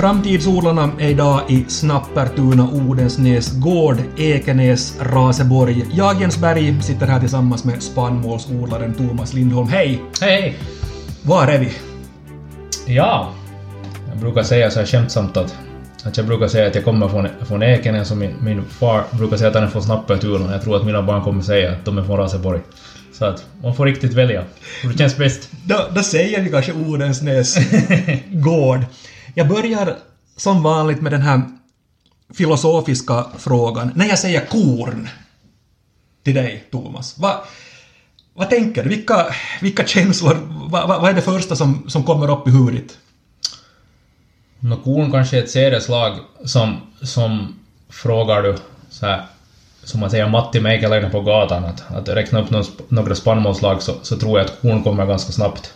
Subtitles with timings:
[0.00, 5.86] Framtidsodlarna är idag i Snappertuna, Odensnäs, Gård, Ekenäs, Raseborg.
[5.92, 9.68] Jag, Jens Berg, sitter här tillsammans med spannmålsodlaren Thomas Lindholm.
[9.68, 10.02] Hej!
[10.20, 10.56] Hej!
[11.22, 11.70] Var är vi?
[12.94, 13.34] Ja,
[14.08, 15.56] jag brukar säga så här skämtsamt att,
[16.04, 19.36] att jag brukar säga att jag kommer från, från Ekenäs och min, min far brukar
[19.36, 20.52] säga att han är från Snappertuna.
[20.52, 22.60] Jag tror att mina barn kommer säga att de är från Raseborg.
[23.12, 24.44] Så att man får riktigt välja.
[24.82, 25.50] Hur det känns bäst.
[25.64, 27.56] Då, då säger vi kanske Odensnäs
[28.30, 28.80] Gård.
[29.34, 29.96] Jag börjar
[30.36, 31.42] som vanligt med den här
[32.34, 33.92] filosofiska frågan.
[33.94, 35.08] När jag säger korn
[36.22, 37.36] till dig, Thomas, vad,
[38.34, 38.88] vad tänker du?
[38.88, 39.26] Vilka,
[39.60, 40.36] vilka känslor,
[40.70, 42.98] vad, vad, är det första som, som kommer upp i huvudet?
[44.60, 47.54] No, korn kanske är ett serieslag som, som
[47.88, 48.56] frågar du
[48.90, 49.26] så här,
[49.84, 53.94] som man säger Matti Meikäläinen på gatan, att, att räkna upp någon, några spannmålslag så,
[54.02, 55.74] så tror jag att korn kommer ganska snabbt.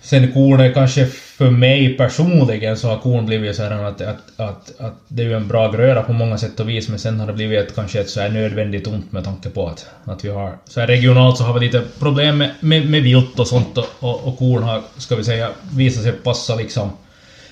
[0.00, 4.40] Sen korn är kanske för mig personligen så har korn blivit så här att, att,
[4.40, 7.20] att, att det är ju en bra gröda på många sätt och vis men sen
[7.20, 10.24] har det blivit ett, kanske ett så här nödvändigt ont med tanke på att, att
[10.24, 13.46] vi har så här regionalt så har vi lite problem med, med, med vilt och
[13.46, 16.90] sånt och, och, och korn har, ska vi säga, visat sig passa liksom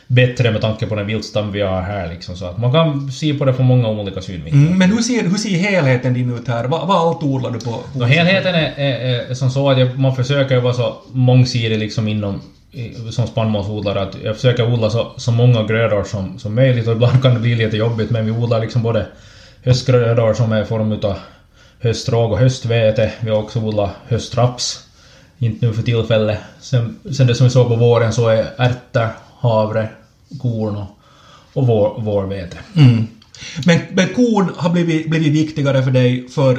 [0.07, 3.35] bättre med tanke på den viltstam vi har här liksom så att man kan se
[3.35, 4.63] på det från många olika synvinklar.
[4.63, 6.65] Mm, men hur ser, hur ser helheten din ut här?
[6.65, 7.71] Vad, vad allt odlar du på?
[7.71, 11.79] på No, helheten är, är, är som så att jag, man försöker vara så mångsidig
[11.79, 12.41] liksom inom
[13.11, 17.23] som spannmålsodlare att jag försöker odla så, så många grödor som, som möjligt och ibland
[17.23, 19.07] kan det bli lite jobbigt men vi odlar liksom både
[19.63, 21.17] höstgrödor som är i form utav
[21.85, 23.13] höstråg och höstvete.
[23.21, 24.87] Vi har också odlat höstraps.
[25.39, 26.39] Inte nu för tillfället.
[26.61, 29.89] Sen, sen det som vi såg på våren så är ärtor, havre,
[30.41, 30.99] korn och,
[31.53, 32.57] och vår, vårvete.
[32.77, 33.07] Mm.
[33.67, 36.59] Men, men korn har blivit, blivit viktigare för dig för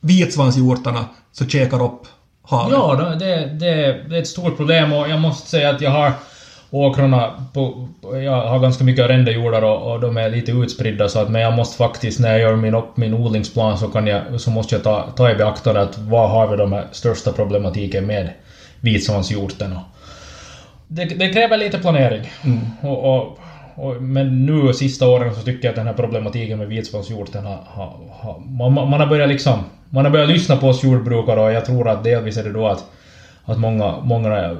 [0.00, 2.06] vitsvanshjortarna så käkar upp
[2.46, 2.72] havet.
[2.72, 6.12] Ja, det, det, det, är ett stort problem och jag måste säga att jag har
[6.70, 11.28] åkrarna på, jag har ganska mycket arrendejordar och, och de är lite utspridda så att
[11.28, 14.50] men jag måste faktiskt när jag gör min, upp min odlingsplan så kan jag, så
[14.50, 18.30] måste jag ta, ta i beaktande att vad har vi de här största problematiken med
[18.80, 19.82] vitsvanshjorten och
[20.88, 22.30] det, det kräver lite planering.
[22.82, 23.38] Och, och,
[23.76, 27.60] och, men nu sista åren så tycker jag att den här problematiken med vitsvanshjorten har,
[27.66, 31.52] har, har man, man har börjat liksom man har börjat lyssna på oss jordbrukare och
[31.52, 32.84] jag tror att delvis är det då att,
[33.44, 34.56] att många, många,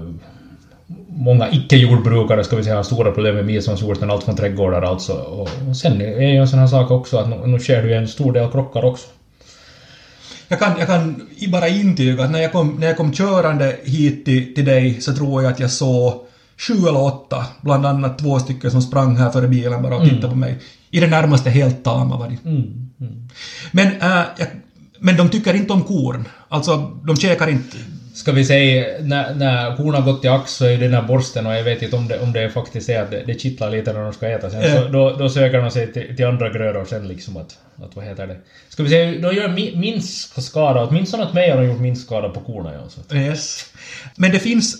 [1.08, 5.12] många icke-jordbrukare ska vi säga har stora problem med vitsvanshjorten, allt från trädgårdar alltså.
[5.12, 7.88] Och, och sen är ju en sån här sak också att nu, nu sker det
[7.88, 9.08] ju en stor del krockar också.
[10.48, 14.24] Jag kan, jag kan bara intyga att när jag kom, när jag kom körande hit
[14.24, 16.25] till, till dig så tror jag att jag såg
[16.58, 20.28] sju eller åtta, bland annat två stycken som sprang här före bilen bara och tittade
[20.28, 20.58] på mig.
[20.90, 22.38] I det närmaste helt tama var de.
[23.72, 24.46] Men, äh,
[24.98, 26.28] men de tycker inte om korn.
[26.48, 27.76] Alltså, de käkar inte...
[28.14, 31.54] Ska vi säga, när, när korna gått till ax så är den här borsten och
[31.54, 34.00] jag vet inte om det, om det faktiskt är att det, det kittlar lite när
[34.00, 34.62] de ska äta sen.
[34.62, 34.84] Så Ja.
[34.88, 38.26] då, då söker de sig till, till andra grödor sen liksom att, att vad heter
[38.26, 38.36] det?
[38.68, 42.06] Ska vi säga, de gör mi, minst skada, åtminstone åt mig har de gjort minst
[42.06, 42.80] skada på korna ja.
[42.88, 43.16] Så.
[43.16, 43.66] Yes.
[44.16, 44.74] Men det finns,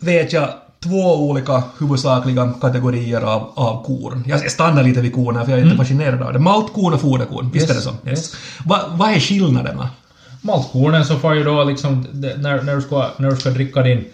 [0.00, 0.48] vet jag,
[0.82, 4.24] två olika huvudsakliga kategorier av, av korn.
[4.26, 6.38] Jag stannar lite vid korn här för jag är inte fascinerad av det.
[6.38, 8.08] Maltkorn och foderkorn, visst Yes, är det så?
[8.10, 8.36] Yes.
[8.64, 9.88] Va, vad är skillnaderna?
[10.42, 14.04] Maltkornen så får ju då liksom, när, när, du ska, när du ska dricka din,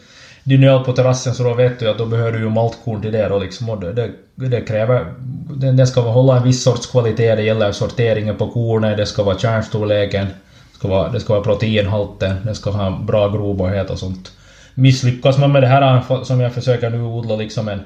[0.45, 3.13] din öl på terrassen så då vet du att då behöver du ju maltkorn till
[3.13, 5.15] det då liksom och det, det, det kräver...
[5.51, 9.23] Den, den ska hålla en viss sorts kvalitet, det gäller sorteringen på kornet, det ska
[9.23, 13.99] vara kärnstorleken, det ska vara, det ska vara proteinhalten, det ska ha bra grobarhet och
[13.99, 14.33] sånt.
[14.75, 17.81] Misslyckas man med det här som jag försöker nu odla liksom en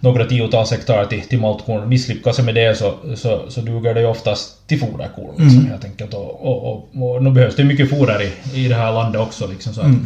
[0.00, 1.88] några tiotals hektar till, till maltkorn.
[1.88, 5.44] Misslyckas jag med det så, så, så duger det ju oftast till foderkorn.
[5.44, 6.14] Liksom, helt enkelt.
[6.14, 9.46] Och, och, och, och nu behövs det mycket foder i, i det här landet också.
[9.46, 9.96] Liksom, så att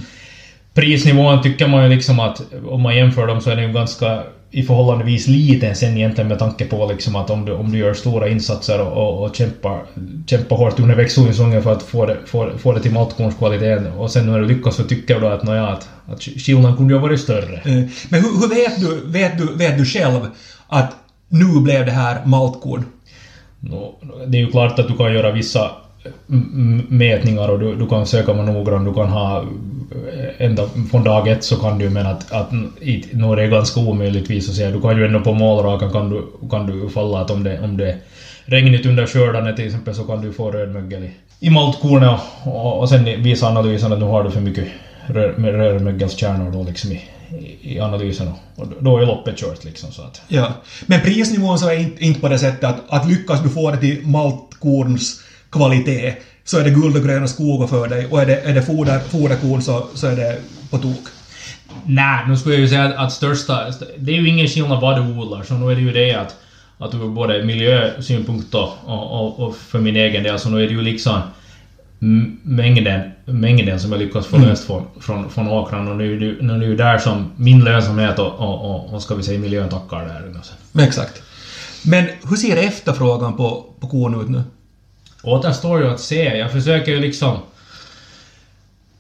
[0.75, 4.23] Prisnivån tycker man ju liksom att om man jämför dem så är den ju ganska
[4.53, 7.95] i förhållandevis liten sen egentligen med tanke på liksom att om du, om du gör
[7.95, 9.83] stora insatser och, och, och kämpar,
[10.27, 14.27] kämpar hårt under växtodlingssäsongen för att få det, få, få det till maltkornskvaliteten och sen
[14.27, 17.21] när du lyckas så tycker du att, nåja, att, att skillnaden kunde ju ha varit
[17.21, 17.55] större.
[17.55, 20.27] Eh, Men hur, hur vet, du, vet, du, vet du själv
[20.67, 20.97] att
[21.29, 22.85] nu blev det här maltkorn?
[23.61, 23.95] Nå,
[24.27, 25.71] det är ju klart att du kan göra vissa
[26.89, 29.45] mätningar och du, du kan söka med noggrant, du kan ha
[30.13, 32.71] Eh, ända från dag ett så kan du men att, att nog
[33.13, 34.71] nå det är ganska omöjligtvis att säga.
[34.71, 37.77] Du kan ju ändå på målrakan kan du, kan du falla att om det, om
[37.77, 37.97] det är
[38.45, 41.11] regnigt under skördarna till exempel så kan du få rödmögel i,
[41.41, 44.69] i maltkornet och, och, och sen visar analysen att nu har du för mycket
[45.07, 47.01] rör, rödmögelskärnor då liksom i,
[47.41, 50.53] i, i analysen och, och då är loppet kört liksom så att Ja.
[50.87, 53.77] Men prisnivån så är inte, inte på det sättet att, att lyckas du få det
[53.77, 58.37] till maltkorns kvalitet så är det guld och gröna skogar för dig och är det,
[58.41, 60.39] är det foder, foderkorn så, så är det
[60.71, 61.05] på tok.
[61.87, 63.65] Nej, nu skulle jag ju säga att, att största...
[63.99, 66.37] Det är ju ingen skillnad vad du odlar, så nu är det ju det att,
[66.79, 70.73] att ur både miljösynpunkt och, och, och för min egen del, så nu är det
[70.75, 71.21] ju liksom
[72.43, 76.43] mängden, mängden som jag lyckas få löst från, från, från åkrarna och nu det ju-
[76.43, 79.39] nu är det ju där som min lönsamhet och, och, och, och ska vi säga
[79.39, 80.33] miljön tackar där.
[80.37, 80.53] Alltså.
[80.79, 81.23] Exakt.
[81.85, 84.43] Men hur ser efterfrågan på, på kon ut nu?
[85.23, 86.37] Återstår ju att se.
[86.37, 87.39] Jag försöker ju liksom...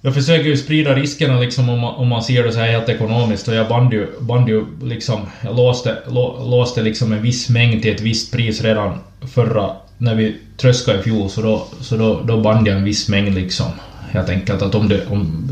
[0.05, 2.89] Jag försöker ju sprida riskerna liksom om man, om man ser det så här helt
[2.89, 5.21] ekonomiskt och jag band ju, band ju liksom...
[5.45, 8.99] Jag låste, lå, låste liksom en viss mängd till ett visst pris redan
[9.35, 9.71] förra...
[9.99, 13.35] När vi tröskade i fjol så då, så då, då band jag en viss mängd
[13.35, 13.67] liksom.
[14.11, 15.07] Helt enkelt att om det...
[15.07, 15.49] Om,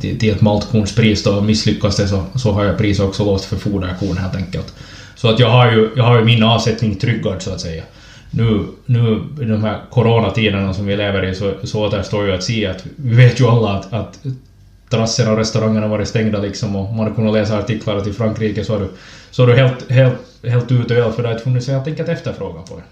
[0.00, 4.16] till ett maltkornspris då misslyckas det så, så har jag priset också låst för foderkorn
[4.16, 4.74] helt enkelt.
[5.14, 7.82] Så att jag har ju, jag har ju min avsättning tryggad så att säga.
[8.34, 12.42] Nu, nu i de här coronatiderna som vi lever i så, så återstår ju att
[12.42, 14.18] se att vi vet ju alla att, att
[14.88, 18.64] terrasserna och restaurangerna varit stängda liksom och man har kunnat läsa artiklar att i Frankrike
[18.64, 18.88] så har du,
[19.30, 22.08] så har du helt, helt, helt ute öl för det har inte funnits helt enkelt
[22.08, 22.82] efterfrågan på det.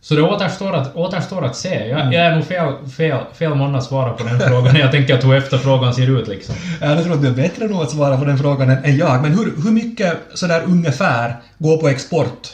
[0.00, 1.86] Så det återstår att, återstår att se.
[1.86, 4.76] Jag, jag är nog fel, fel, fel man att svara på den frågan.
[4.76, 6.54] Jag tänker att hur efterfrågan ser ut liksom.
[6.80, 9.22] Jag tror att du är bättre nog att svara på den frågan än, än jag.
[9.22, 12.48] Men hur, hur mycket sådär ungefär går på export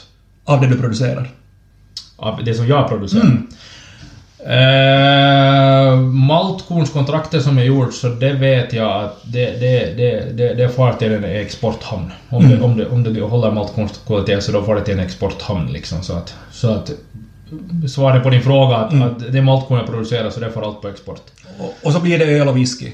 [0.45, 1.29] av det du producerar?
[2.19, 3.41] Av det som jag producerar.
[4.39, 10.69] Eh, maltkornskontraktet som är gjort så det vet jag att det, det, det, det, det
[10.69, 12.11] far till en exporthamn.
[12.29, 15.71] Om, det, om, det, om det håller maltkornskvalitet så då far det till en exporthamn
[15.71, 16.03] liksom.
[16.03, 16.91] Så att, så att
[17.87, 20.87] svaret på din fråga att, att det maltkorn jag producerar så det får allt på
[20.87, 21.21] export.
[21.59, 22.91] Och, och så blir det öl och whisky.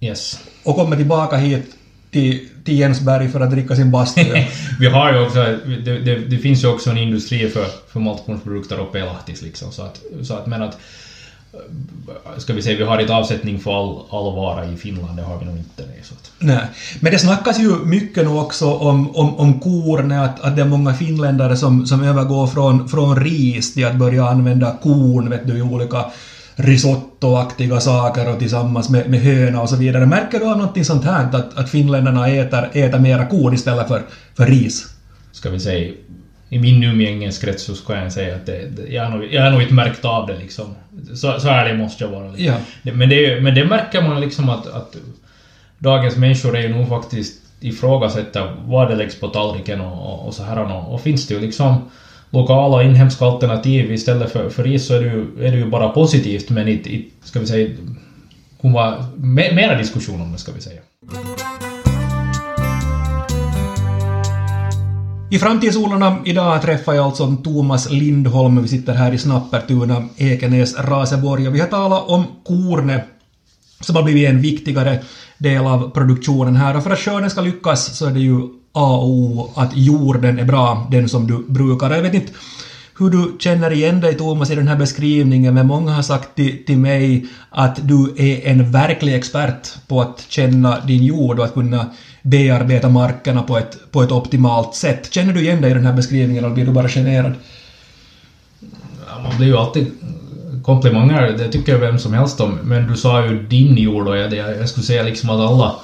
[0.00, 0.38] Yes.
[0.64, 1.74] Och kommer tillbaka hit
[2.10, 4.24] till, till Jensberg för att dricka sin bastu.
[4.80, 5.38] Vi har ju också,
[5.84, 9.72] det, det, det finns ju också en industri för, för maltkornsprodukter uppe i Lahtis liksom.
[9.72, 10.78] Så att, så att, men att
[12.36, 15.38] ska vi säga, vi har inte avsättning för all, all vara i Finland, det har
[15.38, 15.82] vi nog inte.
[15.82, 16.30] Det, så att.
[16.38, 16.66] Nej.
[17.00, 20.66] Men det snackas ju mycket nu också om, om, om korn, att, att det är
[20.66, 25.58] många finländare som, som övergår från, från ris till att börja använda korn vet du,
[25.58, 26.04] i olika
[26.56, 30.06] risottoaktiga saker och tillsammans med, med höna och så vidare.
[30.06, 34.02] Märker du av någonting sånt här, att, att finländarna äter, äter mera korn istället för,
[34.36, 34.86] för ris?
[35.32, 35.94] Ska vi säga,
[36.48, 39.50] i min umgängeskrets så ska jag säga att det, det, jag, har nog, jag har
[39.50, 40.74] nog inte märkt av det liksom.
[41.14, 42.28] Så, så ärlig måste jag vara.
[42.30, 42.44] Liksom.
[42.46, 42.54] Ja.
[42.82, 44.96] Det- Men, det, men det märker man liksom att, att
[45.78, 50.34] dagens människor är ju nog faktiskt ifrågasätter vad det läggs på tallriken och, och, och
[50.34, 51.74] så här och, och finns det ju liksom
[52.30, 55.88] lokala inhemska alternativ istället för, för ris så är det, ju, är det ju bara
[55.88, 57.76] positivt men inte, inte ska vi säga,
[58.60, 60.80] kommer vara me- mera diskussion om det ska vi säga.
[65.32, 68.62] I framtidsodlarna idag träffar jag alltså Thomas Lindholm.
[68.62, 73.04] Vi sitter här i Snappertuna, Ekenäs, Raseborg och vi har talat om kornet
[73.80, 74.98] som har blivit en viktigare
[75.38, 76.76] del av produktionen här.
[76.76, 80.38] Och för att skörden ska lyckas så är det ju A och O att jorden
[80.38, 81.90] är bra, den som du brukar.
[81.90, 82.32] Jag vet inte
[82.98, 86.64] hur du känner igen dig Thomas i den här beskrivningen, men många har sagt till,
[86.66, 91.54] till mig att du är en verklig expert på att känna din jord och att
[91.54, 91.86] kunna
[92.22, 95.12] bearbeta markerna på ett, på ett optimalt sätt.
[95.12, 97.32] Känner du igen dig i den här beskrivningen eller blir du bara generad?
[99.08, 99.86] Ja, man blir ju alltid
[100.62, 102.58] komplimanger, det tycker vem som helst om.
[102.62, 105.74] Men du sa ju din jord och jag, jag skulle säga liksom att alla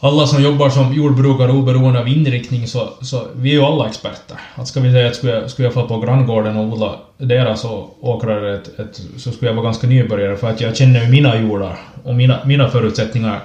[0.00, 4.36] alla som jobbar som jordbrukare oberoende av inriktning så, så vi är ju alla experter.
[4.54, 7.64] Att ska vi säga att skulle jag, skulle jag få på granngården och odla deras
[8.00, 11.40] åkrar ett, ett, så skulle jag vara ganska nybörjare för att jag känner ju mina
[11.40, 13.40] jordar och mina, mina förutsättningar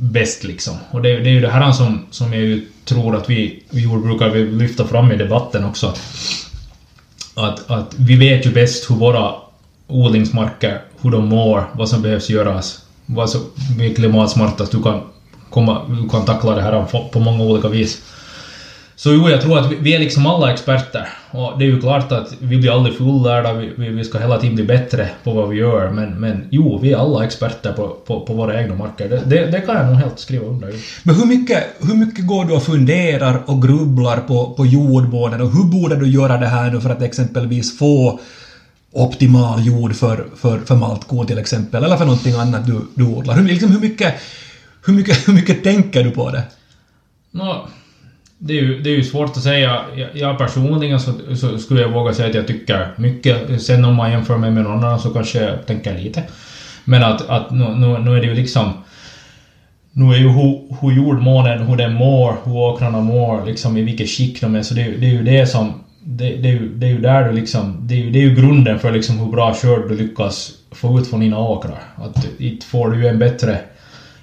[0.00, 0.74] bäst liksom.
[0.90, 3.82] Och det, det är ju det här som, som jag ju tror att vi, vi
[3.82, 5.92] jordbrukare vill lyfta fram i debatten också.
[7.34, 9.32] Att, att vi vet ju bäst hur våra
[9.86, 13.40] odlingsmarker, hur de mår, vad som behövs göras, vad som
[13.80, 15.00] är klimatsmartast, du kan,
[15.50, 18.02] komma, du kan tackla det här på, många olika vis.
[18.98, 21.08] Så jo, jag tror att vi, vi är liksom alla experter.
[21.30, 24.38] Och det är ju klart att vi blir aldrig fullärda, vi, vi, vi ska hela
[24.38, 25.90] tiden bli bättre på vad vi gör.
[25.90, 29.08] Men, men jo, vi är alla experter på, på, på våra egna marker.
[29.08, 30.72] Det, det, det kan jag nog helt skriva under.
[31.02, 35.52] Men hur mycket, hur mycket går du och funderar och grubblar på, på jordmånen och
[35.52, 38.20] hur borde du göra det här nu för att exempelvis få
[38.92, 43.34] optimal jord för, för, för maltkorn till exempel, eller för någonting annat du, du odlar?
[43.34, 44.14] Hur, liksom, hur, mycket,
[44.86, 46.42] hur, mycket, hur mycket tänker du på det?
[47.30, 47.68] Nå,
[48.38, 49.80] det, är ju, det är ju svårt att säga.
[49.96, 53.62] Jag, jag personligen så, så skulle jag våga säga att jag tycker mycket.
[53.62, 56.22] Sen om man jämför mig med någon annan så kanske jag tänker lite.
[56.84, 58.72] Men att, att nu, nu, nu är det ju liksom...
[59.92, 64.08] Nu är ju hur, hur jordmånen, hur den mår, hur åkrarna mår, liksom i vilket
[64.08, 64.62] skick de är.
[64.62, 65.72] Så det, är ju- det är ju det som...
[66.04, 67.78] Det, det, är ju, det är ju där du liksom...
[67.80, 70.98] Det är ju, det är ju grunden för liksom hur bra skörd du lyckas få
[70.98, 71.82] ut från dina åkrar.
[71.96, 73.58] Att inte får du ju en bättre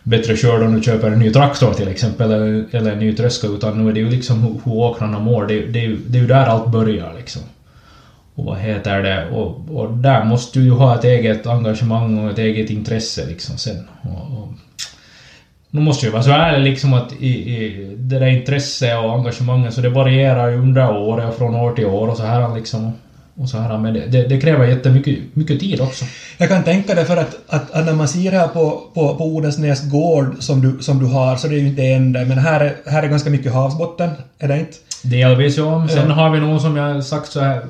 [0.04, 3.48] bättre skörd om du köper en ny traktor till exempel, eller, eller en ny tröska,
[3.48, 5.46] utan nu är det ju liksom hur, hur åkrarna mår.
[5.46, 7.42] Det, det, är ju- det är ju där allt börjar liksom.
[8.36, 9.28] Och vad heter det?
[9.30, 13.58] Och, och där måste du ju ha ett eget engagemang och ett eget intresse liksom
[13.58, 13.88] sen.
[14.02, 14.48] Och, och,
[15.70, 19.74] nu måste jag vara så ärlig liksom att i, i det där intresse och engagemanget
[19.74, 22.92] så det varierar ju under året och från år till år och så här liksom.
[23.36, 26.06] Och så här, men det, det, det kräver jättemycket mycket tid också.
[26.38, 29.24] Jag kan tänka det för att, att, att när man ser här på, på, på
[29.26, 32.38] Odensnäs gård som du, som du har så det är ju inte en där, men
[32.38, 34.10] här är, här är ganska mycket havsbotten,
[34.40, 34.78] är det inte?
[35.04, 35.88] Delvis ja.
[35.90, 36.14] Sen Ja.
[36.14, 37.62] har vi nog som jag sagt så här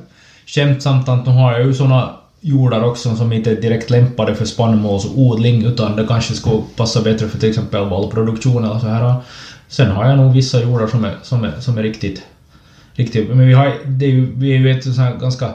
[0.45, 4.45] skämtsamt att nu har jag ju såna jordar också som inte är direkt lämpade för
[4.45, 9.15] spannmålsodling utan det kanske skulle passa bättre för till exempel vallproduktion eller så här.
[9.67, 12.23] Sen har jag nog vissa jordar som är, som är, som är riktigt,
[12.95, 13.29] riktigt...
[13.29, 15.53] Men vi, har, det är ju, vi är ju ett sånt ganska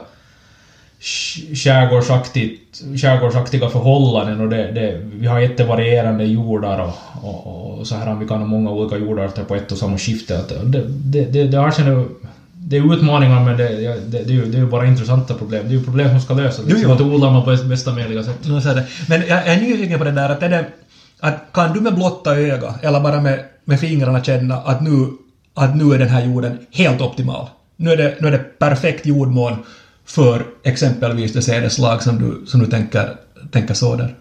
[1.01, 6.93] sk- skärgårdsaktigt, skärgårdsaktiga förhållanden och det, det, vi har jättevarierande jordar och,
[7.23, 10.43] och, och så här vi kan ha många olika jordarter på ett och samma skifte.
[10.65, 11.71] Det, det, det, det, har
[12.69, 15.67] det är utmaningar men det, det, det, är ju, det är ju bara intressanta problem.
[15.67, 16.65] Det är ju problem som ska lösas.
[16.67, 16.95] Jo, Liksom, jo.
[16.95, 18.47] att odlar man på bästa möjliga sätt.
[18.47, 18.85] No, så är det.
[19.07, 20.65] Men jag är nyfiken på det där att, är det,
[21.19, 25.07] att kan du med blotta öga eller bara med, med fingrarna känna att nu,
[25.59, 27.47] att nu är den här jorden helt optimal?
[27.75, 29.55] Nu är det, nu är det perfekt jordmån
[30.05, 33.15] för exempelvis det sädesslag som du, som du tänker,
[33.51, 34.15] tänker så där?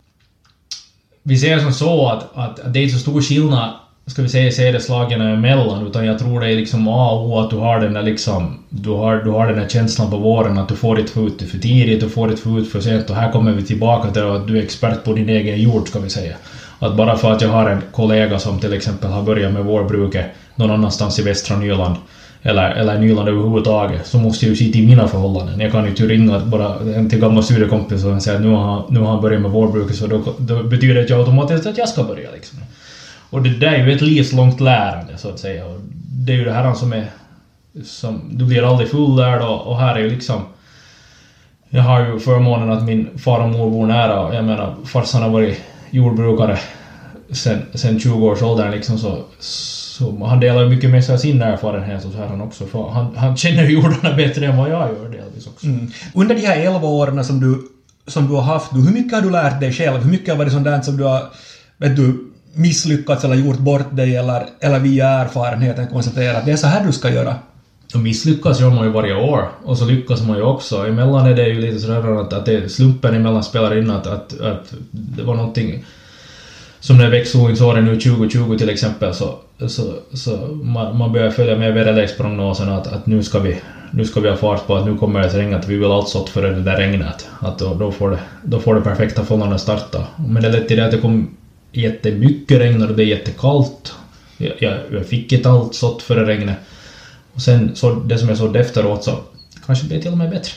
[1.23, 3.71] Vi ser som så att, att, det är inte så stor skillnad,
[4.07, 7.51] ska vi säga, sädeslagen emellan, utan jag tror det är liksom A och O att
[7.51, 10.69] du har den där liksom, du har, du har den där känslan på våren att
[10.69, 13.11] du får ditt få ut det för tidigt, du får ditt få ut för sent
[13.11, 15.99] och här kommer vi tillbaka till att du är expert på din egen jord, ska
[15.99, 16.37] vi säga.
[16.79, 20.27] Att bara för att jag har en kollega som till exempel har börjat med vårbruket
[20.59, 21.97] någon annanstans i västra Nyland,
[22.43, 25.61] eller, eller Nyland överhuvudtaget, så måste jag ju se till mina förhållanden.
[25.61, 28.65] Jag kan ju inte ringa bara en till gammal studiekompis och säga att nu har,
[28.65, 31.79] han- nu har han börjat med vårbruket så då, då betyder det inte automatiskt att
[31.79, 32.59] jag ska börja liksom.
[33.31, 35.67] Och det där är ju ett livslångt lärande så att säga.
[35.67, 35.79] Och
[36.27, 37.07] det är ju det här som är...
[37.85, 40.41] Som, du blir aldrig fullärd och, och här är ju liksom...
[41.71, 45.23] Jag har ju förmånen att min far och mor bor nära och jag menar farsan
[45.23, 45.61] har varit
[45.91, 46.59] jordbrukare
[47.31, 49.19] sen, sen 20-årsåldern liksom så,
[49.99, 52.67] så han delar mycket med sig av sin erfarenhet och så här han också.
[52.67, 55.67] För han, han känner ju jordarna bättre än vad jag gör delvis också.
[55.67, 55.91] Mm.
[56.15, 57.69] Under de här 11 åren som du,
[58.07, 60.03] som du har haft, hur mycket har du lärt dig själv?
[60.03, 61.23] Hur mycket har varit sånt där som du har
[61.79, 66.57] vet du, misslyckats eller gjort bort dig eller, eller via erfarenheten konstaterat att det är
[66.57, 67.35] så här du ska göra?
[67.95, 70.87] Och misslyckas gör man ju varje år, och så lyckas man ju också.
[70.87, 74.41] Emellan är det ju lite sådär att, att det, slumpen emellan spelar in att, att,
[74.41, 75.85] att det var någonting...
[76.81, 81.75] Som när växtodlingsåret nu 2020 till exempel så, så, så man, man börjar följa med
[81.75, 85.21] väderleksprognosen att, att nu ska vi nu ska vi ha fart på att nu kommer
[85.21, 87.27] det att regna, att vi vill allt sått före det där regnet.
[87.41, 90.07] Att då, då, får det, då får det perfekta förhållanden starta.
[90.29, 91.37] Men det ledde till det att det kom
[91.73, 93.95] jättemycket regn och det blev jättekallt.
[94.37, 96.57] Jag, jag, jag fick inte allt sått före regnet.
[97.35, 99.19] Och sen så det som jag såg efteråt så
[99.67, 100.53] kanske det blev till och med bättre.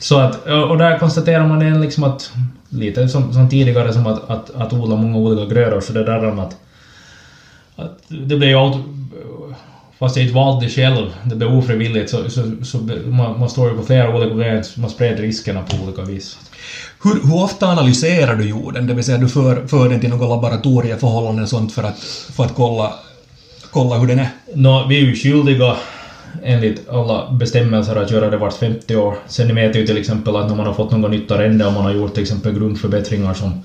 [0.00, 2.32] Så att, och där konstaterar man igen liksom att,
[2.68, 6.26] lite som, som tidigare som att, att, att odla många olika grödor, så det där
[6.26, 6.56] om att,
[7.76, 8.76] att det blev ju allt,
[9.98, 13.70] fast jag inte valde det själv, det blev ofrivilligt, så, så, så man, man står
[13.70, 16.38] ju på flera olika ben, man spred riskerna på olika vis.
[17.02, 18.86] Hur, hur ofta analyserar du jorden?
[18.86, 21.98] Det vill säga du för, för den till något laboratorieförhållande och sånt för att,
[22.36, 22.94] för att kolla,
[23.70, 24.28] kolla hur den är?
[24.54, 25.76] Nå, vi är ju skyldiga
[26.42, 29.16] enligt alla bestämmelser att göra det vart 50 år.
[29.28, 31.72] Sen ni vet ju till exempel att när man har fått något nytt arrende och
[31.72, 33.62] man har gjort till exempel grundförbättringar som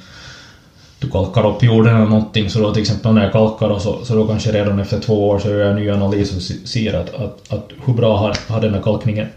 [0.99, 4.05] du kalkar upp jorden eller någonting, så då till exempel när jag kalkar och så,
[4.05, 6.93] så då kanske redan efter två år så gör jag en ny analys och ser
[6.93, 9.27] att, att, att hur bra har, har den här kalkningen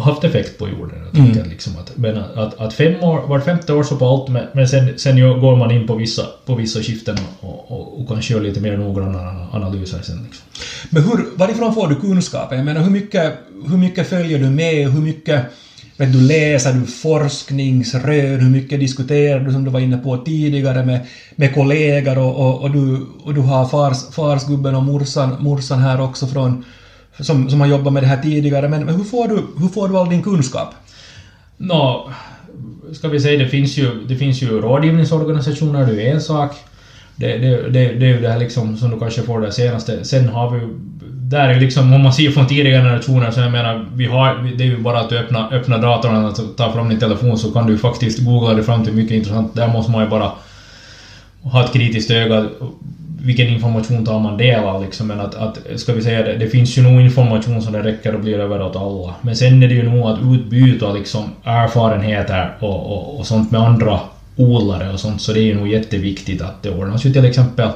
[0.00, 0.98] haft effekt på jorden.
[1.04, 4.28] Jag tänker liksom att, men att, att fem år, vart femte år så på allt,
[4.28, 8.08] men, men sen, sen går man in på vissa, på vissa skiften och, och, och
[8.08, 10.22] kanske gör lite mer noggranna analyser sen.
[10.24, 10.44] Liksom.
[10.90, 12.58] Men hur, varifrån får du kunskapen?
[12.58, 13.32] Jag menar, hur mycket,
[13.70, 14.92] hur mycket följer du med?
[14.92, 15.44] Hur mycket
[15.96, 18.40] vet du, läser du forskningsrön?
[18.40, 22.18] Hur mycket diskuterar du, som du var inne på tidigare, med, med kollegor?
[22.18, 26.64] Och, och, och, du, och du har fars, farsgubben och morsan, morsan här också från,
[27.18, 28.68] som, som har jobbat med det här tidigare.
[28.68, 30.74] Men, men hur, får du, hur får du all din kunskap?
[31.56, 32.10] Nå,
[32.92, 36.56] ska vi säga, det finns ju, det finns ju rådgivningsorganisationer, det är ju en sak.
[37.16, 40.04] Det, det, det, det är ju det här liksom som du kanske får det senaste.
[40.04, 40.68] Sen har vi ju...
[41.30, 44.52] Där är ju liksom, om man ser från tidigare generationer, så jag menar, vi har,
[44.56, 47.66] det är ju bara att du öppnar, datorn och tar fram din telefon så kan
[47.66, 49.54] du ju faktiskt googla dig fram till mycket intressant.
[49.54, 50.32] Där måste man ju bara
[51.42, 52.48] ha ett kritiskt öga.
[53.24, 55.06] Vilken information tar man del av liksom?
[55.06, 58.14] Men att, att ska vi säga det, det finns ju nog information som det räcker
[58.14, 59.14] och blir över åt alla.
[59.20, 63.60] Men sen är det ju nog att utbyta liksom erfarenheter och, och, och sånt med
[63.60, 64.00] andra
[64.36, 67.70] odlare och sånt så det är ju nog jätteviktigt att det ordnas ju till exempel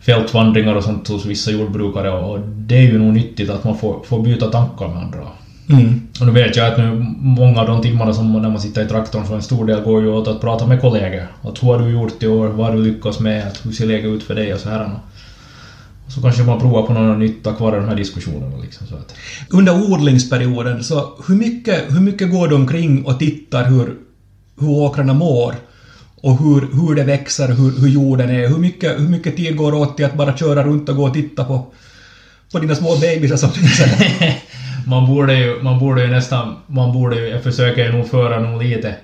[0.00, 3.98] fältvandringar och sånt hos vissa jordbrukare och det är ju nog nyttigt att man får,
[4.02, 5.28] får byta tankar med andra.
[5.68, 6.00] Mm.
[6.20, 8.88] Och nu vet jag att nu många av de timmarna som när man sitter i
[8.88, 11.26] traktorn så en stor del går ju åt att prata med kollegor.
[11.42, 12.48] Att hur har du gjort i år?
[12.48, 13.46] Vad har du lyckats med?
[13.46, 14.54] Att hur ser läget ut för dig?
[14.54, 14.90] Och så här.
[16.06, 18.56] Och så kanske man provar på något nytt tack vare de här diskussionerna.
[18.62, 19.14] Liksom, så att.
[19.50, 23.96] Under odlingsperioden, så hur mycket, hur mycket går du omkring och tittar hur,
[24.60, 25.54] hur åkrarna mår?
[26.20, 28.48] Och hur, hur det växer, hur, hur jorden är?
[28.48, 31.14] Hur mycket, hur mycket tid går åt till att bara köra runt och gå och
[31.14, 31.66] titta på,
[32.52, 34.34] på dina små bebisar som finns här?
[34.86, 38.40] man borde ju, man borde ju nästan, man borde ju, jag försöker ju nog föra
[38.40, 38.94] nog lite,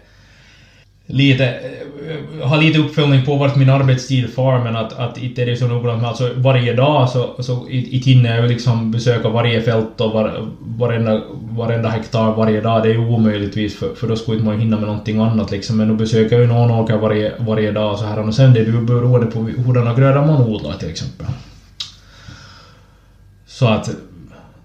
[1.06, 5.46] lite, eh, ha lite uppföljning på vart min arbetstid far, men att, att inte är
[5.46, 6.04] det så noggrant.
[6.04, 10.48] Alltså varje dag så, så i, i jag ju liksom besöka varje fält och var,
[10.60, 12.82] varenda, varenda hektar varje dag.
[12.82, 15.76] Det är ju omöjligtvis för, för då skulle inte man hinna med någonting annat liksom.
[15.76, 18.28] Men då besöker ju någon åker varje, varje dag och så här.
[18.28, 21.26] Och sen det är ju beroende på hurdana grödor man odlar till exempel.
[23.62, 23.90] Så att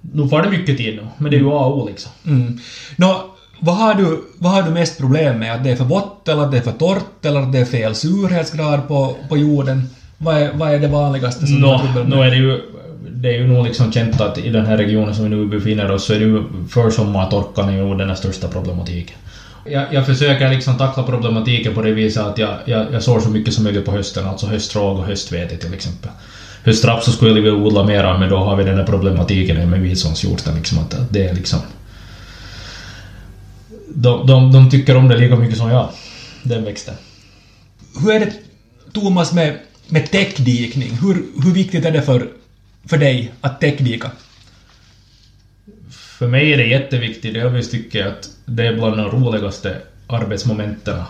[0.02, 2.12] nu var det mycket tid nu, men det är ju A och O liksom.
[2.26, 2.60] Mm.
[2.96, 3.24] Nå,
[3.60, 5.54] vad har, du, vad har du mest problem med?
[5.54, 7.66] Att det är för vått, eller att det är för torrt, eller att det är
[7.66, 9.90] fel surhetsgrad på, på jorden?
[10.18, 12.28] Vad är, vad är det vanligaste som du har problem med?
[12.28, 12.62] är det ju...
[13.10, 15.92] Det är ju nog liksom känt att i den här regionen som vi nu befinner
[15.92, 19.18] oss så är det ju försommartorkan är ju den största problematiken.
[19.66, 23.30] Jag, jag försöker liksom tackla problematiken på det viset att jag, jag, jag sår så
[23.30, 26.12] mycket som möjligt på hösten, alltså höstråg och höstvete till exempel.
[26.68, 30.56] Höstraps så skulle vi odla mera, men då har vi den här problematiken med vitsångshjorten
[30.56, 31.60] liksom att det är liksom...
[33.88, 35.90] De, de, de tycker om det lika mycket som jag,
[36.44, 36.94] den växten.
[38.02, 38.34] Hur är det,
[38.94, 39.58] Thomas, med,
[39.88, 40.92] med täckdikning?
[41.02, 42.28] Hur, hur viktigt är det för,
[42.86, 44.12] för dig att täckdika?
[45.90, 47.36] För mig är det jätteviktigt.
[47.36, 49.78] Jag tycker att det är bland de roligaste
[50.08, 51.04] arbetsmomenten.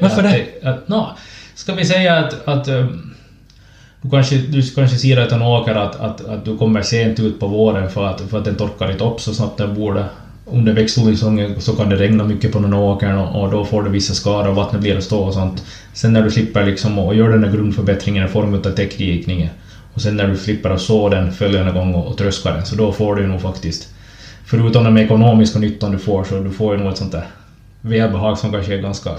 [0.00, 0.68] Varför att det?
[0.68, 1.08] Att, no,
[1.54, 3.13] ska vi säga att, att um,
[4.04, 7.38] du kanske, du kanske ser att en åker att, att, att du kommer sent ut
[7.38, 10.06] på våren för att, för att den torkar inte upp så snabbt den borde.
[10.46, 13.90] Under växtodlingssäsongen så kan det regna mycket på den åkern och, och då får du
[13.90, 15.62] vissa skador och vattnet blir att stå och sånt.
[15.92, 19.50] Sen när du slipper liksom och gör den här grundförbättringen i form av täckdikningen
[19.94, 22.74] och sen när du slipper att så den följande gång och, och tröska den så
[22.74, 23.88] då får du nog faktiskt
[24.44, 27.24] förutom den ekonomiska nyttan du får så du får ju nog ett sånt där
[27.80, 29.10] välbehag som kanske är ganska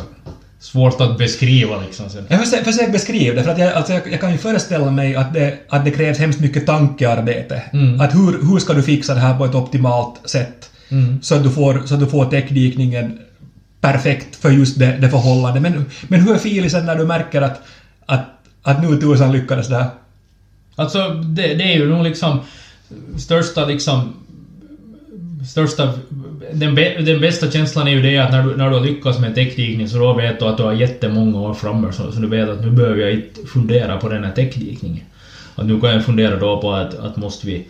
[0.72, 2.10] svårt att beskriva liksom.
[2.10, 2.26] Sen.
[2.30, 5.16] Jag försöker, försök beskriva det, för att jag, alltså jag, jag kan ju föreställa mig
[5.16, 7.62] att det, att det krävs hemskt mycket tankearbete.
[7.74, 8.02] Mm.
[8.02, 10.70] Att hur, hur ska du fixa det här på ett optimalt sätt?
[10.90, 11.22] Mm.
[11.22, 13.20] Så, att du får, så att du får täckdikningen
[13.82, 15.62] perfekt för just det, det förhållandet.
[15.62, 17.62] Men, men hur är filisen när du märker att,
[18.06, 18.26] att,
[18.62, 19.90] att nu tusan lyckades det här?
[20.76, 22.40] Alltså det, det är ju nog liksom
[23.18, 24.14] största liksom
[25.48, 25.94] största...
[26.52, 29.18] Den, be, den bästa känslan är ju det att när du, när du har lyckats
[29.18, 32.20] med en täckdikning så då vet du att du har jättemånga år framme så, så
[32.20, 35.04] du vet att nu behöver jag inte fundera på den här täckdikningen.
[35.56, 37.62] Att nu kan jag fundera då på att, att måste vi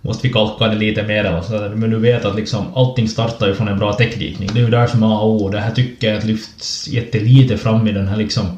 [0.00, 1.52] måste vi kalka det lite mer eller så.
[1.74, 4.48] Men du vet att liksom allting startar ju från en bra täckdikning.
[4.52, 5.48] Det är ju där som A och O.
[5.48, 8.52] Det här tycker jag att lyfts jättelite fram i den här liksom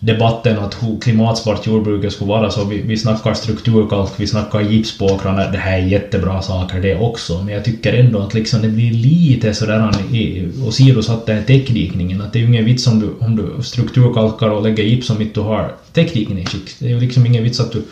[0.00, 2.50] debatten att hur klimatsmart jordbruket skulle vara.
[2.50, 5.50] Så vi, vi snackar strukturkalk, vi snackar gips på åkrarna.
[5.50, 7.42] Det här är jättebra saker det också.
[7.42, 9.92] Men jag tycker ändå att liksom det blir lite sådär
[10.66, 12.20] åsidosatt den här täckdikningen.
[12.20, 15.22] Att det är ju ingen vits om du, om du strukturkalkar och lägger gips om
[15.22, 16.78] inte du har täckdikning i skick.
[16.78, 17.82] Det är ju liksom ingen vits att du,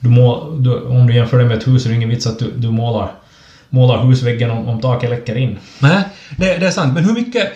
[0.00, 2.26] du, må, du om du jämför det med ett hus så är det ingen vits
[2.26, 3.10] att du, du målar,
[3.70, 5.58] målar husväggen om, om taket läcker in.
[5.78, 6.02] Nej,
[6.36, 6.94] det, det är sant.
[6.94, 7.52] Men hur mycket...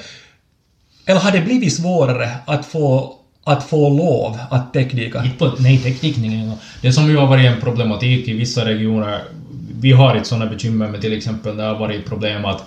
[1.07, 5.25] Eller har det blivit svårare att få, att få lov att täckdika?
[5.25, 6.53] Inte nej, täckdikningen.
[6.83, 9.21] Det som ju har varit en problematik i vissa regioner,
[9.81, 12.65] vi har inte sådana bekymmer med till exempel det har varit problem att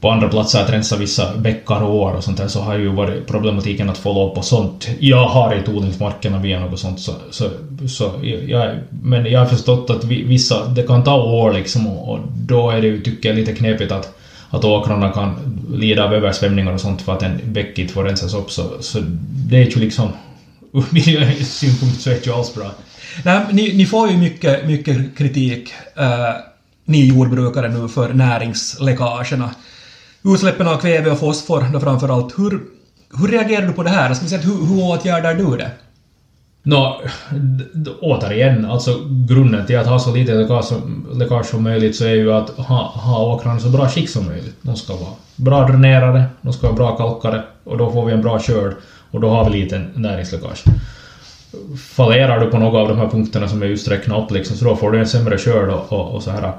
[0.00, 2.88] på andra platser att rensa vissa bäckar och år och sånt där så har ju
[2.88, 4.88] varit problematiken att få lov på sånt.
[5.00, 7.50] Jag har inte odlingsmarkerna via något sånt så, så,
[7.88, 8.12] så
[8.46, 12.20] jag, men jag har förstått att vi, vissa, det kan ta år liksom och, och
[12.34, 14.14] då är det ju, tycker jag, lite knepigt att
[14.54, 15.34] att åkrarna kan
[15.72, 18.98] lida av översvämningar och sånt för att en bäck inte får rensas upp så, så
[19.48, 20.08] det är ju liksom
[20.72, 22.70] ur miljösynpunkt så är det ju alls bra.
[23.24, 26.34] Nej, ni, ni får ju mycket, mycket kritik, eh,
[26.84, 29.50] ni jordbrukare nu, för näringsläckagerna.
[30.24, 32.38] Utsläppen av kväve och fosfor då framför allt.
[32.38, 32.60] Hur,
[33.18, 34.14] hur reagerar du på det här?
[34.14, 35.70] Ska vi säga, hur, hur åtgärdar du det?
[36.66, 37.00] Nå,
[38.00, 42.14] återigen, alltså grunden till att ha så lite läckage som, läckage som möjligt så är
[42.14, 44.56] ju att ha, ha åkrarna så bra skick som möjligt.
[44.62, 48.22] De ska vara bra dränerade, de ska vara bra kalkade och då får vi en
[48.22, 48.74] bra skörd
[49.10, 50.64] och då har vi lite näringsläckage.
[51.78, 54.64] Fallerar du på några av de här punkterna som jag just räknade upp liksom, så
[54.64, 56.52] då får du en sämre skörd och, och, och så här.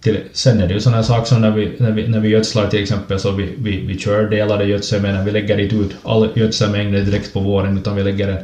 [0.00, 2.28] till, sen är det ju sådana här saker som när vi, när vi, när vi
[2.28, 6.28] gödslar till exempel så vi, vi, vi kör delade gödselmedel, vi lägger inte ut all
[6.34, 8.38] gödselmängd direkt på våren utan vi lägger en,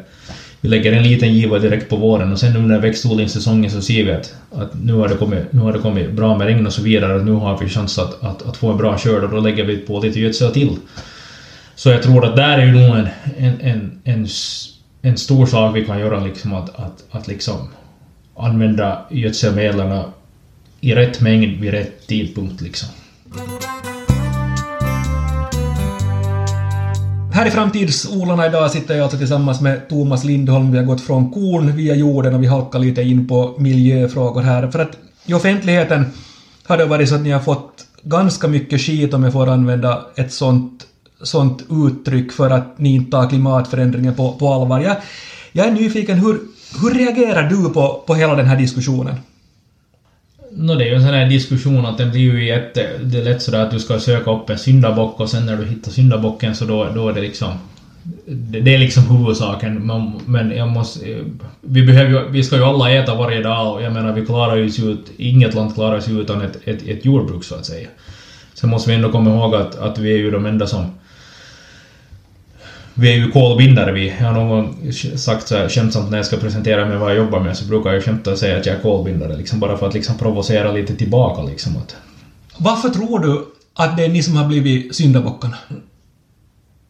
[0.61, 4.13] vi lägger en liten giva direkt på våren och sen under växtodlingssäsongen så ser vi
[4.13, 6.83] att, att nu, har det kommit, nu har det kommit bra med regn och så
[6.83, 9.41] vidare och nu har vi chans att, att, att få en bra skörd och då
[9.41, 10.77] lägger vi på lite gödsel till.
[11.75, 14.27] Så jag tror att där är ju nog en, en, en, en,
[15.03, 17.69] en stor sak vi kan göra liksom att, att, att liksom
[18.37, 20.03] använda gödselmedlen
[20.81, 22.89] i rätt mängd vid rätt tidpunkt liksom.
[27.39, 30.73] Här i Framtidsodlarna idag sitter jag alltså tillsammans med Thomas Lindholm.
[30.73, 34.71] Vi har gått från korn via jorden och vi halkar lite in på miljöfrågor här.
[34.71, 36.05] För att i offentligheten
[36.67, 40.07] har det varit så att ni har fått ganska mycket skit om jag får använda
[40.17, 40.87] ett sånt,
[41.23, 44.81] sånt uttryck för att ni inte tar klimatförändringen på, på allvar.
[44.81, 44.97] Jag,
[45.53, 46.41] jag är nyfiken, hur,
[46.83, 49.15] hur reagerar du på, på hela den här diskussionen?
[50.51, 52.91] No, det är ju en sån här diskussion att det blir ju jätte...
[53.03, 55.65] Det är lätt sådär att du ska söka upp en syndabock och sen när du
[55.67, 57.53] hittar syndabocken så då, då är det liksom...
[58.27, 59.87] Det, det är liksom huvudsaken.
[59.87, 61.01] Men, men jag måste...
[61.61, 64.57] Vi behöver ju, Vi ska ju alla äta varje dag och jag menar vi klarar
[64.57, 65.11] ju sig ut...
[65.17, 67.89] Inget land klarar sig utan ett, ett, ett jordbruk så att säga.
[68.55, 70.87] Sen måste vi ändå komma ihåg att, att vi är ju de enda som
[73.01, 74.15] vi är ju kolbindare vi.
[74.21, 77.17] Jag har någon gång sagt så här skämtsamt när jag ska presentera mig vad jag
[77.17, 79.89] jobbar med så brukar jag skämta och säga att jag är kolbindare liksom bara för
[79.89, 81.77] att liksom provocera lite tillbaka liksom.
[81.77, 81.97] Att...
[82.57, 85.57] Varför tror du att det är ni som har blivit syndabockarna?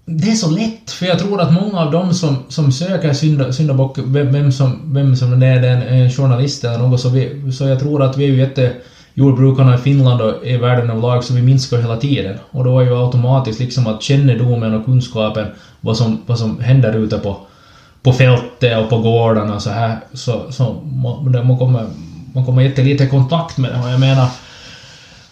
[0.04, 3.52] Det är så lätt, för jag tror att många av dem som, som söker synda,
[3.52, 7.52] syndabock, vem, vem, som, vem som det är, en, en journalist eller något, så, vi,
[7.52, 8.72] så jag tror att vi är ju jätte
[9.14, 12.38] jordbrukarna i Finland och i världen överlag så vi minskar hela tiden.
[12.50, 15.46] Och då är ju automatiskt liksom att kännedomen och kunskapen
[15.80, 17.36] vad som, vad som händer ute på,
[18.02, 21.86] på fältet och på gårdarna och så här så, så man, man, kommer,
[22.34, 23.78] man kommer jättelite i kontakt med det.
[23.78, 24.28] Och jag menar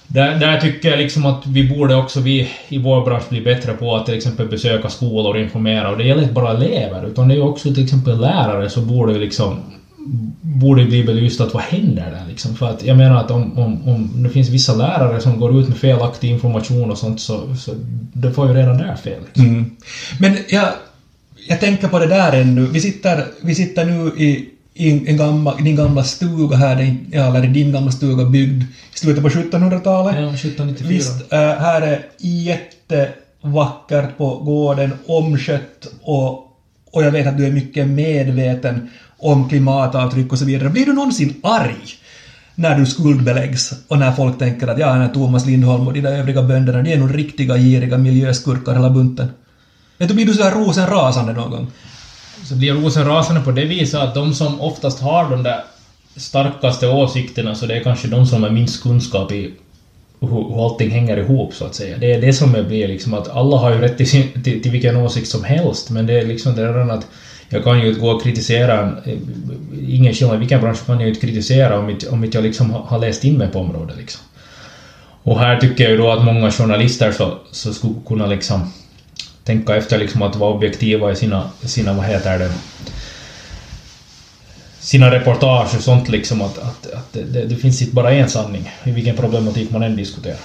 [0.06, 3.72] där, där tycker jag liksom att vi borde också, vi i vår bransch, bli bättre
[3.72, 5.90] på att till exempel besöka skolor och informera.
[5.90, 8.80] Och det gäller inte bara elever, utan det är ju också till exempel lärare så
[8.80, 9.60] borde liksom
[10.40, 12.56] borde bli belyst att vad händer där liksom?
[12.56, 15.68] För att jag menar att om, om, om det finns vissa lärare som går ut
[15.68, 17.74] med felaktig information och sånt så, så
[18.12, 19.20] det får ju redan där fel.
[19.26, 19.46] Liksom.
[19.46, 19.70] Mm.
[20.20, 20.68] Men jag,
[21.48, 22.66] jag tänker på det där ännu.
[22.66, 27.72] Vi sitter, vi sitter nu i, i en gamla, din gamla stuga här, eller din
[27.72, 28.62] gamla stuga byggd
[28.94, 30.14] i slutet på 1700-talet.
[30.16, 30.88] Ja, 1794.
[30.88, 36.32] Visst, äh, här är jättevackert på gården, omskött och,
[36.90, 40.70] och jag vet att du är mycket medveten om klimatavtryck och så vidare.
[40.70, 41.76] Blir du någonsin arg
[42.54, 46.00] när du skuldbeläggs och när folk tänker att ja, den här Thomas Lindholm och de
[46.00, 49.28] där övriga bönderna, de är nog riktiga giriga miljöskurkar hela bunten?
[49.98, 51.66] Vet du, blir du sådär rosenrasande någon gång?
[52.44, 55.64] Så blir rosenrasande på det viset att de som oftast har de där
[56.16, 59.52] starkaste åsikterna så det är kanske de som har minst kunskap i
[60.20, 61.98] hur, hur allting hänger ihop så att säga.
[61.98, 64.70] Det är det som blir liksom att alla har ju rätt till, sin, till, till
[64.70, 67.06] vilken åsikt som helst men det är liksom det där att
[67.48, 69.18] jag kan ju inte gå och kritisera, eh,
[69.88, 72.44] ingen skillnad i vilken bransch kan jag ju inte kritisera om inte, om inte jag
[72.44, 74.20] liksom har läst in mig på området liksom.
[75.22, 78.72] Och här tycker jag ju då att många journalister så, så skulle kunna liksom
[79.44, 82.52] tänka efter liksom att vara objektiva i sina, sina vad heter det,
[84.80, 88.72] sina reportage och sånt liksom att, att, att det, det, finns inte bara en sanning
[88.84, 90.38] i vilken problematik man än diskuterar.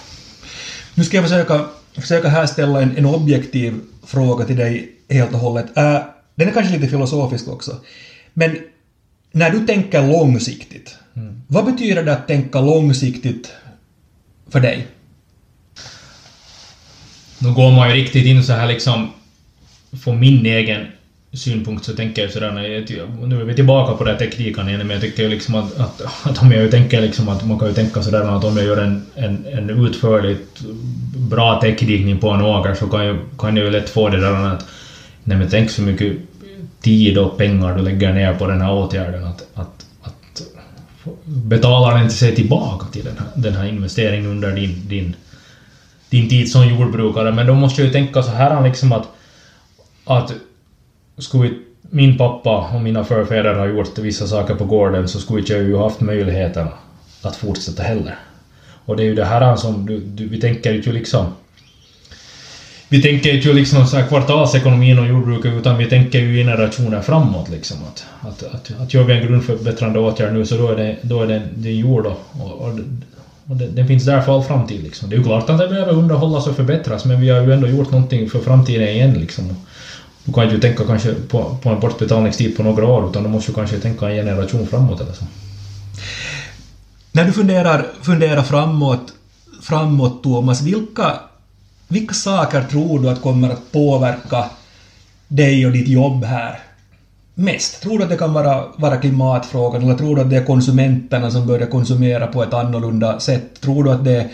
[0.95, 5.39] Nu ska jag försöka, försöka här ställa en, en objektiv fråga till dig helt och
[5.39, 5.65] hållet.
[5.75, 6.03] Är
[6.35, 7.75] den är kanske lite filosofisk också.
[8.33, 8.57] Men
[9.31, 11.41] när du tänker långsiktigt, mm.
[11.47, 13.53] vad betyder det att tänka långsiktigt
[14.49, 14.87] för dig?
[17.39, 19.09] Nu går man ju riktigt in så här liksom
[20.03, 20.87] från min egen
[21.33, 22.51] synpunkt så tänker jag sådär,
[23.27, 25.79] nu är vi tillbaka på det här tekniken igen, men jag tycker ju liksom att,
[25.79, 28.65] att, att om jag tänker liksom att man kan ju tänka sådär att om jag
[28.65, 30.61] gör en, en, en utförligt
[31.29, 34.33] bra täckdikning på en åker så kan jag, kan jag ju lätt få det där
[34.33, 34.65] att
[35.23, 36.17] nej men tänk så mycket
[36.81, 40.41] tid och pengar du lägger ner på den här åtgärden att, att, att
[41.23, 45.15] betalar den inte sig tillbaka till den här, den här investeringen under din, din,
[46.09, 47.31] din tid som jordbrukare.
[47.31, 49.07] Men då måste jag ju tänka så här liksom att,
[50.05, 50.33] att
[51.17, 55.61] skulle min pappa och mina förfäder ha gjort vissa saker på gården så skulle jag
[55.61, 56.67] ju haft möjligheten
[57.21, 58.15] att fortsätta heller.
[58.85, 61.25] Och det är ju det här som du, du vi tänker ju liksom
[62.91, 67.49] vi tänker ju liksom så här kvartalsekonomin och jordbruket utan vi tänker ju generationer framåt
[67.49, 67.77] liksom.
[67.87, 71.21] Att, att, att, att gör vi en grundförbättrande åtgärd nu så då är det, då
[71.21, 72.79] är det, det gjord och, och, och,
[73.47, 75.09] och den finns där för all framtid liksom.
[75.09, 77.67] Det är ju klart att den behöver underhållas och förbättras men vi har ju ändå
[77.67, 79.55] gjort någonting för framtiden igen liksom.
[80.23, 83.51] Du kan ju tänka kanske på, på en bortbetalningstid på några år utan du måste
[83.51, 85.25] ju kanske tänka en generation framåt eller så.
[87.11, 89.13] När du funderar, funderar framåt,
[89.61, 91.19] framåt Thomas, vilka,
[91.91, 94.45] vilka saker tror du att kommer att påverka
[95.27, 96.59] dig och ditt jobb här
[97.35, 97.81] mest?
[97.81, 101.31] Tror du att det kan vara, vara klimatfrågan eller tror du att det är konsumenterna
[101.31, 103.61] som börjar konsumera på ett annorlunda sätt?
[103.61, 104.27] Tror du att det är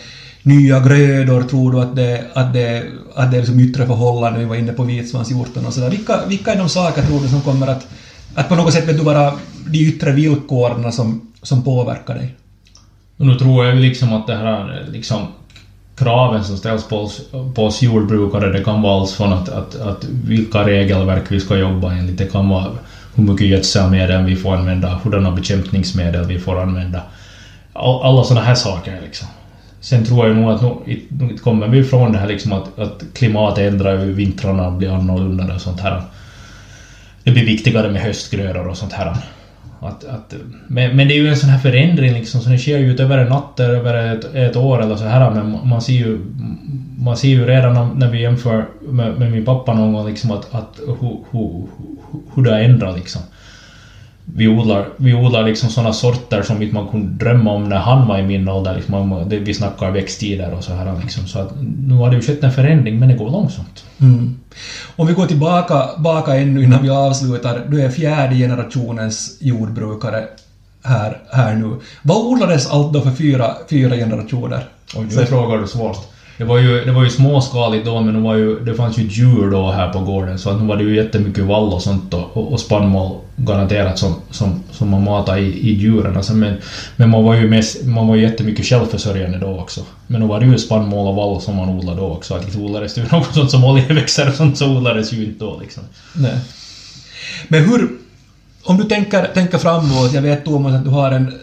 [0.43, 1.43] nya grödor?
[1.43, 2.84] Tror du att det, att det,
[3.15, 4.41] att det är liksom yttre förhållanden?
[4.41, 5.89] Vi var inne på vitsvanshjorten och sådär.
[5.89, 7.88] Vilka, vilka är de saker tror du som kommer att,
[8.36, 9.34] att på något sätt vet du, vara
[9.67, 12.36] de yttre villkoren som, som påverkar dig?
[13.17, 15.28] Nu tror jag liksom att det här liksom
[15.98, 17.22] kraven som ställs på oss,
[17.54, 21.56] på oss jordbrukare, det kan vara alls från att, att, att vilka regelverk vi ska
[21.56, 22.72] jobba enligt, det kan vara
[23.16, 27.04] hur mycket gödselmedel vi får använda, hurdana bekämpningsmedel vi får använda.
[27.74, 29.28] All, alla sådana här saker liksom.
[29.80, 33.04] Sen tror jag nog att nu, nu kommer vi ifrån det här liksom att, att
[33.14, 36.02] klimatet ändrar ju, vintrarna blir annorlunda och sånt här.
[37.24, 39.18] Det blir viktigare med höstgrödor och sånt här.
[39.80, 40.34] Att, att,
[40.68, 43.04] men, men det är ju en sån här förändring liksom, så det sker ju inte
[43.04, 46.18] över en natt eller över ett, ett år eller så här men man ser ju
[46.98, 50.46] man ser ju redan när vi jämför med, med min pappa någon gång liksom att,
[50.56, 51.68] att hur, hur,
[52.34, 53.22] hur det har ändrat liksom
[54.36, 58.08] vi odlar, vi odlar liksom sådana sorter som inte man kunde drömma om när han
[58.08, 58.76] var i min ålder.
[58.76, 61.00] Liksom, vi snackar växttider och så här.
[61.02, 61.28] Liksom.
[61.28, 61.52] Så att,
[61.84, 63.84] nu har det ju skett en förändring, men det går långsamt.
[64.02, 64.36] Mm.
[64.96, 67.66] Om vi går tillbaka baka ännu innan vi avslutar.
[67.70, 70.24] Du är fjärde generationens jordbrukare
[70.84, 71.76] här, här nu.
[72.02, 74.68] Vad odlades allt då för fyra, fyra generationer?
[74.96, 76.17] Oj, nu frågar du svårt.
[76.38, 79.04] Det var ju, det var ju småskaligt då, men det, var ju, det fanns ju
[79.04, 82.13] djur då här på gården, så att nu var det ju jättemycket vall och sånt
[82.13, 86.17] och, och spannmål garanterat som, som, som man matade i, i djuren.
[86.17, 86.58] Alltså, men,
[86.95, 89.82] men man var ju mest, man var ju jättemycket självförsörjande då också.
[90.08, 92.34] Men då var det ju spannmål och vall som man odlade då också.
[92.34, 95.45] Att inte odlades det ju något sånt som oljeväxter och sånt så odlades ju inte
[95.45, 95.84] då liksom.
[96.13, 96.38] Nej.
[97.47, 97.89] Men hur...
[98.63, 101.34] Om du tänker, tänker framåt, jag vet Thomas att du har en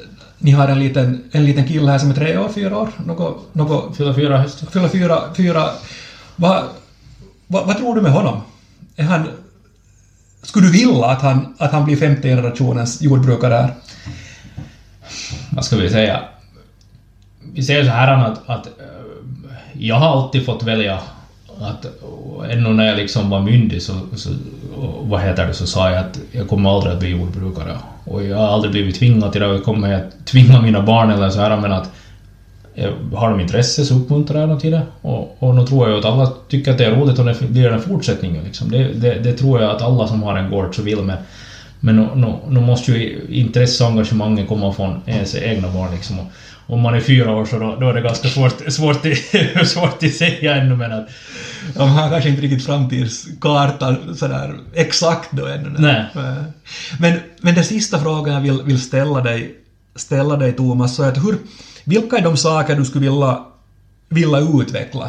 [0.44, 2.88] ni har en liten, en liten kille här som är tre år, fyra år?
[3.06, 4.64] Något, något, fyra, fyra höst.
[4.72, 5.70] Fyra, fyra, fyra.
[6.36, 6.64] Vad
[7.46, 8.42] va, va tror du med honom?
[8.96, 9.28] Är han...
[10.42, 13.74] Skulle du vilja att han, att han blir femte generationens jordbrukare här?
[15.50, 16.20] Vad ska vi säga?
[17.52, 18.68] Vi säger så här att, att
[19.72, 21.00] jag har alltid fått välja
[21.60, 21.86] att
[22.50, 24.30] ännu när jag liksom var myndig så, så
[25.00, 27.78] vad heter det, så sa jag att jag kommer aldrig att bli jordbrukare.
[28.04, 31.30] Och jag har aldrig blivit tvingad till det och kommer jag tvinga mina barn eller
[31.30, 31.90] så här men att
[33.14, 34.82] har de intresse så uppmuntrar jag dem till det.
[35.00, 37.72] Och, och nu tror jag att alla tycker att det är roligt och det blir
[37.72, 38.40] en fortsättning.
[38.44, 38.70] Liksom.
[38.70, 41.16] Det, det, det, tror jag att alla som har en gård så vill men
[41.80, 46.18] men nu, nu, nu måste ju intresse och engagemanget komma från ens egna barn liksom.
[46.18, 46.26] Och,
[46.66, 49.06] om man är fyra år så då, då är det ganska svårt, svårt,
[49.64, 51.08] svårt att säga ännu men att...
[51.74, 55.74] De har kanske inte riktigt framtidskartan sådär exakt då ännu.
[55.78, 56.04] Nej.
[56.98, 59.54] Men, men den sista frågan jag vill, vill ställa dig,
[59.96, 61.38] ställa dig Thomas, så är att hur,
[61.84, 63.38] vilka är de saker du skulle vilja,
[64.08, 65.08] vilja utveckla?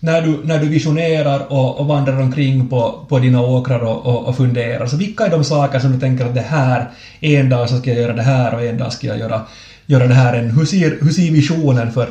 [0.00, 4.28] När du, när du visionerar och, och vandrar omkring på, på dina åkrar och, och,
[4.28, 6.90] och funderar, så vilka är de saker som du tänker att det här,
[7.20, 9.42] en dag så ska jag göra det här och en dag ska jag göra
[9.86, 10.50] göra det här än.
[10.50, 12.08] Hur ser, hur ser visionen för,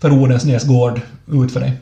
[0.00, 1.00] för Odensnäs gård
[1.32, 1.72] ut för dig?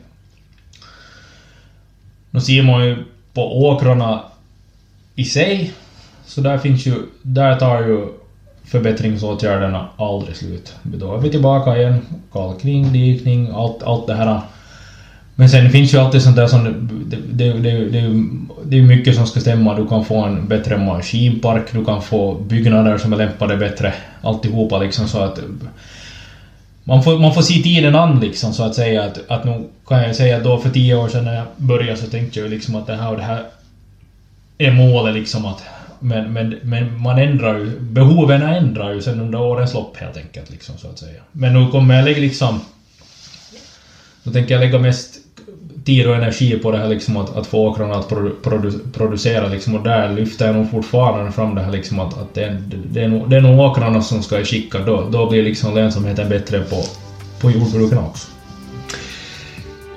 [2.31, 4.21] Nu ser man ju på åkrarna
[5.15, 5.71] i sig,
[6.25, 8.07] så där finns ju, där tar ju
[8.65, 10.75] förbättringsåtgärderna aldrig slut.
[10.83, 12.01] Då är vi tillbaka igen,
[12.33, 14.41] kalkning, dikning, allt, allt det här.
[15.35, 16.89] Men sen finns ju alltid sånt där som...
[17.05, 18.23] Det, det, det, det,
[18.63, 19.75] det är mycket som ska stämma.
[19.75, 23.93] Du kan få en bättre maskinpark, du kan få byggnader som är lämpade bättre.
[24.27, 25.39] Alltihopa liksom så att...
[26.83, 30.03] Man får, man får se tiden an liksom så att säga att, att nu kan
[30.03, 32.75] jag säga att då för tio år sedan när jag började så tänkte jag liksom
[32.75, 33.43] att det här och det här
[34.57, 35.63] är målet liksom att
[35.99, 40.49] men, men, men man ändrar ju, behoven ändrar ju sen under årens lopp helt enkelt
[40.49, 41.21] liksom så att säga.
[41.31, 42.59] Men nu kommer jag lägga liksom...
[44.23, 45.16] Då tänker jag lägga mest
[45.87, 49.47] tid och energi på det här liksom att, att få åkrarna att produ, produ, producera
[49.47, 52.57] liksom och där lyfter jag nog fortfarande fram det här liksom att, att det,
[52.91, 56.29] det, är nog, det är nog åkrarna som ska skicka då, då blir liksom lönsamheten
[56.29, 56.83] bättre på,
[57.41, 58.27] på jordbruken också.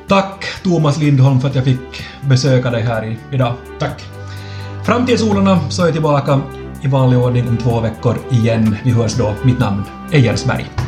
[0.08, 3.54] Tack Thomas Lindholm för att jag fick besöka dig här idag.
[3.78, 4.02] Tack.
[4.84, 6.40] Framtidssolarna så är tillbaka
[6.82, 8.76] i vanlig ordning om två veckor igen.
[8.84, 9.34] Vi hörs då.
[9.44, 10.79] Mitt namn är Jens Berg.